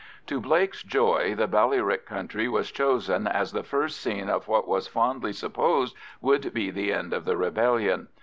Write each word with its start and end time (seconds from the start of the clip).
To 0.25 0.41
Blake's 0.41 0.81
joy, 0.81 1.35
the 1.35 1.47
Ballyrick 1.47 2.07
country 2.07 2.47
was 2.47 2.71
chosen 2.71 3.27
as 3.27 3.51
the 3.51 3.61
first 3.61 3.99
scene 4.01 4.29
of 4.29 4.47
what 4.47 4.67
was 4.67 4.87
fondly 4.87 5.31
supposed 5.31 5.95
would 6.21 6.51
be 6.55 6.71
the 6.71 6.91
end 6.91 7.13
of 7.13 7.23
the 7.23 7.37
rebellion. 7.37 8.07